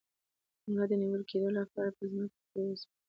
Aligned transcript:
د 0.63 0.65
ملا 0.71 0.85
د 0.89 0.93
نیول 1.01 1.21
کیدو 1.29 1.49
لپاره 1.59 1.89
په 1.97 2.03
ځمکه 2.11 2.37
پریوځئ 2.49 2.87